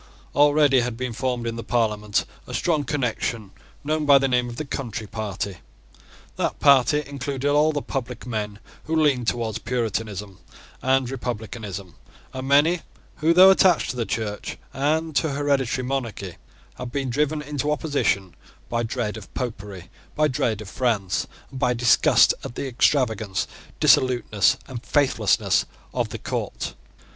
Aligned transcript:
Already 0.33 0.79
had 0.81 0.97
been 0.97 1.13
formed 1.13 1.45
in 1.45 1.57
the 1.57 1.63
Parliament 1.63 2.25
a 2.47 2.55
strong 2.55 2.83
connection 2.85 3.51
known 3.83 4.03
by 4.07 4.17
the 4.17 4.27
name 4.27 4.49
of 4.49 4.55
the 4.55 4.65
Country 4.65 5.05
Party. 5.05 5.57
That 6.37 6.59
party 6.59 7.03
included 7.05 7.51
all 7.51 7.71
the 7.71 7.83
public 7.83 8.25
men 8.25 8.57
who 8.85 8.95
leaned 8.99 9.27
towards 9.27 9.59
Puritanism 9.59 10.39
and 10.81 11.07
Republicanism, 11.07 11.97
and 12.33 12.47
many 12.47 12.81
who, 13.17 13.31
though 13.31 13.51
attached 13.51 13.91
to 13.91 13.95
the 13.95 14.07
Church 14.07 14.57
and 14.73 15.15
to 15.17 15.33
hereditary 15.33 15.85
monarchy, 15.85 16.37
had 16.79 16.91
been 16.91 17.11
driven 17.11 17.43
into 17.43 17.69
opposition 17.71 18.33
by 18.69 18.81
dread 18.81 19.17
of 19.17 19.31
Popery, 19.35 19.91
by 20.15 20.27
dread 20.27 20.61
of 20.61 20.69
France, 20.71 21.27
and 21.51 21.59
by 21.59 21.75
disgust 21.75 22.33
at 22.43 22.55
the 22.55 22.67
extravagance, 22.67 23.47
dissoluteness, 23.79 24.57
and 24.67 24.83
faithlessness 24.83 25.67
of 25.93 26.09
the 26.09 26.17
court. 26.17 26.73